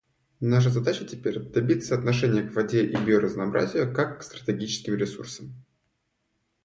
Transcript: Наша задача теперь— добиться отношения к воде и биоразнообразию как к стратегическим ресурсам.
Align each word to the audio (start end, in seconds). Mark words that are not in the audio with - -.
Наша 0.39 0.71
задача 0.71 1.05
теперь— 1.05 1.37
добиться 1.51 1.93
отношения 1.93 2.41
к 2.41 2.55
воде 2.55 2.83
и 2.83 2.95
биоразнообразию 2.97 3.93
как 3.93 4.17
к 4.21 4.23
стратегическим 4.23 4.95
ресурсам. 4.95 5.53